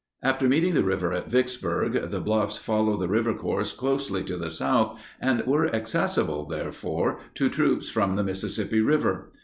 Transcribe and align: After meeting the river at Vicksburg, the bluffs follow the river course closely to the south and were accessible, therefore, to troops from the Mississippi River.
After 0.23 0.47
meeting 0.49 0.73
the 0.73 0.83
river 0.83 1.13
at 1.13 1.29
Vicksburg, 1.29 2.09
the 2.09 2.19
bluffs 2.19 2.57
follow 2.57 2.97
the 2.97 3.07
river 3.07 3.35
course 3.35 3.71
closely 3.71 4.23
to 4.23 4.35
the 4.35 4.49
south 4.49 4.99
and 5.19 5.45
were 5.45 5.67
accessible, 5.71 6.43
therefore, 6.47 7.19
to 7.35 7.49
troops 7.49 7.87
from 7.87 8.15
the 8.15 8.23
Mississippi 8.23 8.81
River. 8.81 9.31